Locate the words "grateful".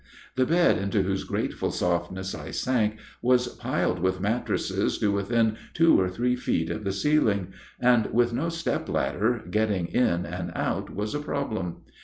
1.25-1.69